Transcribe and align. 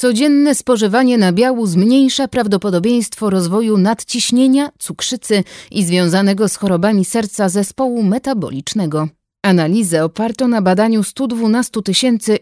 Codzienne 0.00 0.54
spożywanie 0.54 1.18
nabiału 1.18 1.66
zmniejsza 1.66 2.28
prawdopodobieństwo 2.28 3.30
rozwoju 3.30 3.78
nadciśnienia, 3.78 4.70
cukrzycy 4.78 5.44
i 5.70 5.84
związanego 5.84 6.48
z 6.48 6.56
chorobami 6.56 7.04
serca 7.04 7.48
zespołu 7.48 8.02
metabolicznego. 8.02 9.08
Analizę 9.42 10.04
oparto 10.04 10.48
na 10.48 10.62
badaniu 10.62 11.02
112 11.02 11.80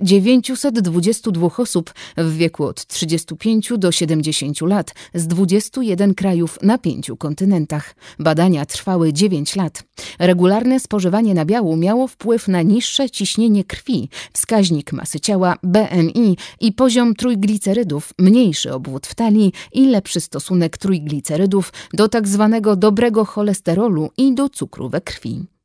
922 0.00 1.48
osób 1.58 1.94
w 2.16 2.36
wieku 2.36 2.64
od 2.64 2.86
35 2.86 3.72
do 3.76 3.92
70 3.92 4.60
lat 4.60 4.94
z 5.14 5.26
21 5.26 6.14
krajów 6.14 6.58
na 6.62 6.78
pięciu 6.78 7.16
kontynentach. 7.16 7.94
Badania 8.18 8.66
trwały 8.66 9.12
9 9.12 9.56
lat. 9.56 9.82
Regularne 10.18 10.80
spożywanie 10.80 11.34
nabiału 11.34 11.76
miało 11.76 12.06
wpływ 12.06 12.48
na 12.48 12.62
niższe 12.62 13.10
ciśnienie 13.10 13.64
krwi, 13.64 14.08
wskaźnik 14.32 14.92
masy 14.92 15.20
ciała 15.20 15.56
BMI 15.62 16.36
i 16.60 16.72
poziom 16.72 17.14
trójglicerydów, 17.14 18.12
mniejszy 18.18 18.72
obwód 18.72 19.06
w 19.06 19.14
talii 19.14 19.52
i 19.72 19.86
lepszy 19.86 20.20
stosunek 20.20 20.78
trójglicerydów 20.78 21.72
do 21.94 22.08
tzw. 22.08 22.60
Tak 22.62 22.76
dobrego 22.76 23.24
cholesterolu 23.24 24.10
i 24.16 24.34
do 24.34 24.48
cukru 24.48 24.88
we 24.88 25.00
krwi. 25.00 25.57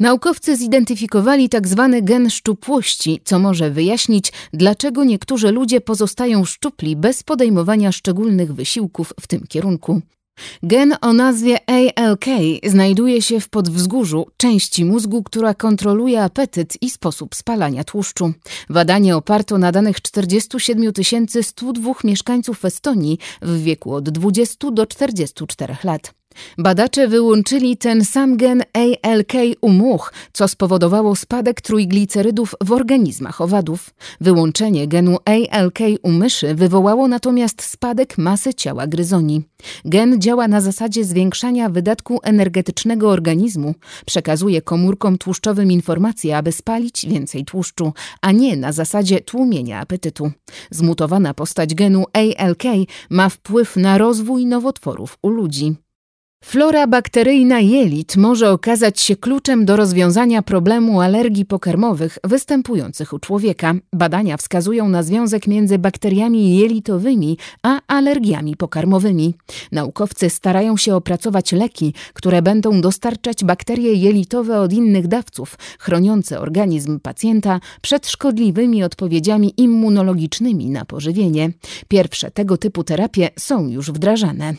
Naukowcy 0.00 0.56
zidentyfikowali 0.56 1.48
tzw. 1.48 1.88
Tak 1.92 2.04
gen 2.04 2.30
szczupłości, 2.30 3.20
co 3.24 3.38
może 3.38 3.70
wyjaśnić, 3.70 4.32
dlaczego 4.52 5.04
niektórzy 5.04 5.52
ludzie 5.52 5.80
pozostają 5.80 6.44
szczupli 6.44 6.96
bez 6.96 7.22
podejmowania 7.22 7.92
szczególnych 7.92 8.54
wysiłków 8.54 9.12
w 9.20 9.26
tym 9.26 9.46
kierunku. 9.48 10.00
Gen 10.62 10.94
o 11.00 11.12
nazwie 11.12 11.58
ALK 11.66 12.24
znajduje 12.66 13.22
się 13.22 13.40
w 13.40 13.48
podwzgórzu, 13.48 14.26
części 14.36 14.84
mózgu, 14.84 15.22
która 15.22 15.54
kontroluje 15.54 16.22
apetyt 16.22 16.82
i 16.82 16.90
sposób 16.90 17.34
spalania 17.34 17.84
tłuszczu. 17.84 18.32
Badanie 18.70 19.16
oparto 19.16 19.58
na 19.58 19.72
danych 19.72 20.00
47 20.00 20.92
102 21.42 21.92
mieszkańców 22.04 22.64
Estonii 22.64 23.18
w 23.42 23.62
wieku 23.62 23.94
od 23.94 24.10
20 24.10 24.70
do 24.70 24.86
44 24.86 25.76
lat. 25.84 26.23
Badacze 26.58 27.08
wyłączyli 27.08 27.76
ten 27.76 28.04
sam 28.04 28.36
gen 28.36 28.62
ALK 28.72 29.32
u 29.60 29.68
much, 29.68 30.12
co 30.32 30.48
spowodowało 30.48 31.16
spadek 31.16 31.60
trójglicerydów 31.60 32.54
w 32.64 32.72
organizmach 32.72 33.40
owadów. 33.40 33.94
Wyłączenie 34.20 34.88
genu 34.88 35.16
ALK 35.24 35.78
u 36.02 36.12
myszy 36.12 36.54
wywołało 36.54 37.08
natomiast 37.08 37.62
spadek 37.62 38.18
masy 38.18 38.54
ciała 38.54 38.86
gryzoni. 38.86 39.42
Gen 39.84 40.20
działa 40.20 40.48
na 40.48 40.60
zasadzie 40.60 41.04
zwiększania 41.04 41.68
wydatku 41.68 42.20
energetycznego 42.22 43.10
organizmu, 43.10 43.74
przekazuje 44.06 44.62
komórkom 44.62 45.18
tłuszczowym 45.18 45.72
informacje, 45.72 46.36
aby 46.36 46.52
spalić 46.52 47.06
więcej 47.06 47.44
tłuszczu, 47.44 47.92
a 48.20 48.32
nie 48.32 48.56
na 48.56 48.72
zasadzie 48.72 49.20
tłumienia 49.20 49.80
apetytu. 49.80 50.30
Zmutowana 50.70 51.34
postać 51.34 51.74
genu 51.74 52.04
ALK 52.12 52.62
ma 53.10 53.28
wpływ 53.28 53.76
na 53.76 53.98
rozwój 53.98 54.46
nowotworów 54.46 55.18
u 55.22 55.28
ludzi. 55.28 55.74
Flora 56.44 56.86
bakteryjna 56.86 57.60
jelit 57.60 58.16
może 58.16 58.50
okazać 58.50 59.00
się 59.00 59.16
kluczem 59.16 59.64
do 59.64 59.76
rozwiązania 59.76 60.42
problemu 60.42 61.00
alergii 61.00 61.44
pokarmowych 61.44 62.18
występujących 62.24 63.12
u 63.12 63.18
człowieka. 63.18 63.74
Badania 63.92 64.36
wskazują 64.36 64.88
na 64.88 65.02
związek 65.02 65.46
między 65.46 65.78
bakteriami 65.78 66.56
jelitowymi 66.56 67.38
a 67.62 67.80
alergiami 67.86 68.56
pokarmowymi. 68.56 69.34
Naukowcy 69.72 70.30
starają 70.30 70.76
się 70.76 70.94
opracować 70.94 71.52
leki, 71.52 71.94
które 72.14 72.42
będą 72.42 72.80
dostarczać 72.80 73.44
bakterie 73.44 73.94
jelitowe 73.94 74.60
od 74.60 74.72
innych 74.72 75.08
dawców, 75.08 75.58
chroniące 75.78 76.40
organizm 76.40 77.00
pacjenta 77.00 77.60
przed 77.82 78.08
szkodliwymi 78.08 78.84
odpowiedziami 78.84 79.54
immunologicznymi 79.56 80.70
na 80.70 80.84
pożywienie. 80.84 81.50
Pierwsze 81.88 82.30
tego 82.30 82.56
typu 82.56 82.84
terapie 82.84 83.30
są 83.38 83.68
już 83.68 83.90
wdrażane. 83.90 84.54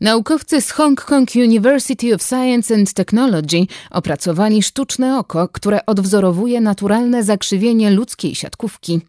Naukowcy 0.00 0.60
z 0.60 0.70
Hong 0.70 1.04
Kong 1.04 1.28
University 1.36 2.14
of 2.14 2.22
Science 2.22 2.74
and 2.74 2.92
Technology 2.92 3.66
opracowali 3.90 4.62
sztuczne 4.62 5.18
oko, 5.18 5.48
które 5.48 5.86
odwzorowuje 5.86 6.60
naturalne 6.60 7.24
zakrzywienie 7.24 7.90
ludzkiej 7.90 8.34
siatkówki. 8.34 9.00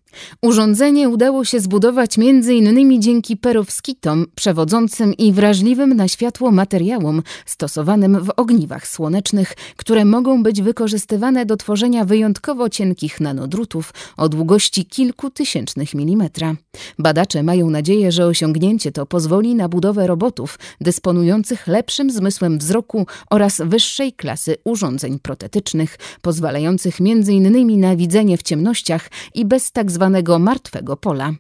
Urządzenie 0.42 1.10
udało 1.10 1.46
się 1.46 1.60
zbudować 1.60 2.18
m.in. 2.18 3.02
dzięki 3.02 3.38
perowskitom, 3.38 4.26
przewodzącym 4.36 5.14
i 5.14 5.34
wrażliwym 5.34 5.94
na 5.94 6.08
światło 6.08 6.52
materiałom 6.52 7.24
stosowanym 7.46 8.24
w 8.24 8.30
ogniwach 8.36 8.88
słonecznych, 8.88 9.54
które 9.76 10.06
mogą 10.06 10.44
być 10.44 10.62
wykorzystywane 10.62 11.46
do 11.46 11.58
tworzenia 11.58 12.06
wyjątkowo 12.06 12.70
cienkich 12.70 13.20
nanodrutów 13.20 13.94
o 14.18 14.30
długości 14.30 14.86
kilku 14.86 15.30
tysięcznych 15.30 15.96
milimetra. 15.96 16.56
Badacze 17.00 17.44
mają 17.44 17.70
nadzieję, 17.70 18.12
że 18.12 18.26
osiągnięcie 18.26 18.92
to 18.92 19.06
pozwoli 19.06 19.56
na 19.56 19.70
budowę 19.70 20.08
robotów 20.08 20.60
dysponujących 20.82 21.68
lepszym 21.68 22.12
zmysłem 22.12 22.58
wzroku 22.58 23.08
oraz 23.30 23.62
wyższej 23.66 24.14
klasy 24.14 24.56
urządzeń 24.64 25.20
protetycznych, 25.20 25.98
pozwalających 26.22 26.96
m.in. 27.02 27.80
na 27.80 27.96
widzenie 27.96 28.38
w 28.38 28.44
ciemnościach 28.44 29.10
i 29.34 29.46
bez 29.46 29.72
tzw 29.72 30.01
zwanego 30.02 30.40
martwego 30.40 30.98
pola. 30.98 31.34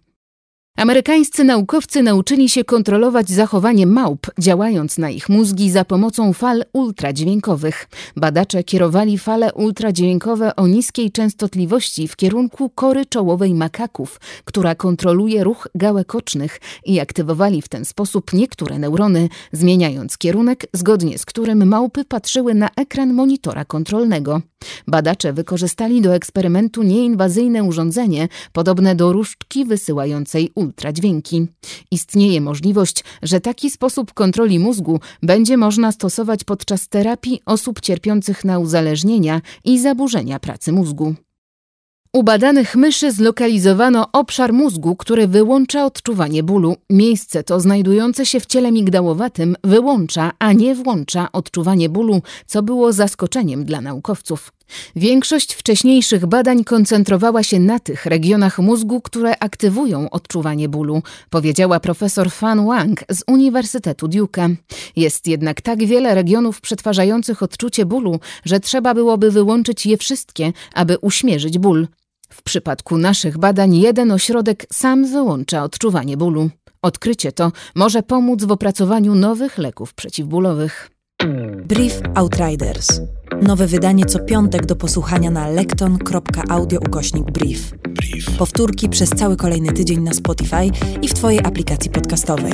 Amerykańscy 0.78 1.44
naukowcy 1.44 2.04
nauczyli 2.04 2.50
się 2.50 2.64
kontrolować 2.64 3.30
zachowanie 3.30 3.88
małp, 3.88 4.28
działając 4.40 4.98
na 4.98 5.10
ich 5.10 5.30
mózgi 5.30 5.72
za 5.72 5.86
pomocą 5.86 6.34
fal 6.34 6.64
ultradźwiękowych. 6.74 7.88
Badacze 8.16 8.64
kierowali 8.64 9.18
fale 9.18 9.54
ultradźwiękowe 9.54 10.56
o 10.56 10.68
niskiej 10.68 11.12
częstotliwości 11.12 12.08
w 12.08 12.16
kierunku 12.16 12.70
kory 12.70 13.06
czołowej 13.06 13.54
makaków, 13.54 14.20
która 14.46 14.76
kontroluje 14.76 15.44
ruch 15.44 15.68
gałek 15.76 16.16
ocznych 16.16 16.60
i 16.86 17.00
aktywowali 17.00 17.62
w 17.62 17.70
ten 17.70 17.86
sposób 17.86 18.34
niektóre 18.34 18.80
neurony, 18.80 19.30
zmieniając 19.52 20.18
kierunek, 20.18 20.66
zgodnie 20.74 21.18
z 21.18 21.26
którym 21.26 21.68
małpy 21.68 22.06
patrzyły 22.06 22.54
na 22.54 22.70
ekran 22.76 23.14
monitora 23.14 23.66
kontrolnego. 23.66 24.42
Badacze 24.88 25.34
wykorzystali 25.34 26.02
do 26.02 26.16
eksperymentu 26.16 26.84
nieinwazyjne 26.84 27.64
urządzenie, 27.64 28.28
podobne 28.54 28.96
do 28.96 29.14
różdżki 29.14 29.66
wysyłającej 29.66 30.52
ultradźwięki. 30.56 31.48
Istnieje 31.92 32.42
możliwość, 32.42 33.04
że 33.24 33.40
taki 33.40 33.72
sposób 33.72 34.14
kontroli 34.14 34.60
mózgu 34.60 35.00
będzie 35.24 35.58
można 35.58 35.92
stosować 35.92 36.44
podczas 36.44 36.88
terapii 36.88 37.42
osób 37.46 37.82
cierpiących 37.82 38.46
na 38.46 38.60
uzależnienia 38.60 39.42
i 39.66 39.80
zaburzenia 39.80 40.40
pracy 40.40 40.72
mózgu. 40.72 41.16
U 42.14 42.24
badanych 42.24 42.76
myszy 42.76 43.12
zlokalizowano 43.12 44.08
obszar 44.14 44.54
mózgu, 44.54 44.96
który 44.96 45.28
wyłącza 45.28 45.86
odczuwanie 45.86 46.44
bólu. 46.44 46.76
Miejsce 46.90 47.44
to 47.44 47.60
znajdujące 47.60 48.26
się 48.26 48.40
w 48.40 48.46
ciele 48.46 48.72
migdałowatym 48.72 49.56
wyłącza, 49.64 50.32
a 50.40 50.54
nie 50.54 50.76
włącza 50.76 51.32
odczuwanie 51.32 51.90
bólu, 51.90 52.22
co 52.46 52.64
było 52.64 52.94
zaskoczeniem 52.94 53.66
dla 53.66 53.82
naukowców. 53.82 54.52
Większość 54.96 55.54
wcześniejszych 55.54 56.26
badań 56.26 56.64
koncentrowała 56.64 57.44
się 57.44 57.60
na 57.60 57.80
tych 57.80 58.06
regionach 58.06 58.60
mózgu, 58.60 59.02
które 59.02 59.40
aktywują 59.40 60.10
odczuwanie 60.10 60.70
bólu, 60.70 61.04
powiedziała 61.30 61.80
profesor 61.80 62.32
Fan 62.32 62.66
Wang 62.66 63.04
z 63.10 63.24
Uniwersytetu 63.28 64.08
Duke. 64.08 64.50
Jest 64.96 65.28
jednak 65.28 65.62
tak 65.62 65.86
wiele 65.86 66.16
regionów 66.16 66.62
przetwarzających 66.62 67.44
odczucie 67.44 67.86
bólu, 67.86 68.20
że 68.46 68.60
trzeba 68.60 68.94
byłoby 68.94 69.32
wyłączyć 69.32 69.86
je 69.86 69.98
wszystkie, 69.98 70.54
aby 70.74 70.98
uśmierzyć 70.98 71.58
ból. 71.58 71.88
W 72.34 72.44
przypadku 72.44 72.98
naszych 72.98 73.38
badań 73.38 73.76
jeden 73.76 74.12
ośrodek 74.12 74.66
sam 74.74 75.06
wyłącza 75.06 75.64
odczuwanie 75.64 76.18
bólu. 76.18 76.50
Odkrycie 76.82 77.32
to 77.32 77.52
może 77.76 78.04
pomóc 78.04 78.44
w 78.44 78.52
opracowaniu 78.52 79.16
nowych 79.16 79.58
leków 79.58 79.94
przeciwbólowych. 79.94 80.90
Brief 81.66 82.02
Outriders. 82.16 83.02
Nowe 83.42 83.68
wydanie 83.68 84.06
co 84.06 84.20
piątek 84.20 84.66
do 84.66 84.76
posłuchania 84.76 85.32
na 85.32 85.48
lekton.audio 85.48 86.80
ukośnik 86.80 87.32
brief. 87.32 87.74
brief. 87.90 88.38
Powtórki 88.38 88.90
przez 88.90 89.10
cały 89.10 89.38
kolejny 89.38 89.74
tydzień 89.74 90.02
na 90.02 90.14
Spotify 90.14 90.72
i 91.02 91.08
w 91.08 91.14
Twojej 91.14 91.40
aplikacji 91.40 91.92
podcastowej. 91.92 92.54